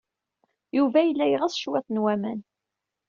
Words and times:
Yuba 0.77 0.99
yella 1.07 1.25
yeɣs 1.27 1.55
cwiṭ 1.63 1.87
n 1.89 2.01
waman. 2.03 2.39